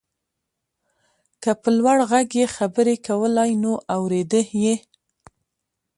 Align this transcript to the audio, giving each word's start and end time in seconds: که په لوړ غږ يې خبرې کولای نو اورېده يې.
که 1.43 1.51
په 1.61 1.69
لوړ 1.77 1.97
غږ 2.11 2.29
يې 2.39 2.45
خبرې 2.55 2.95
کولای 3.07 3.51
نو 3.63 3.73
اورېده 3.95 4.41
يې. 4.61 4.73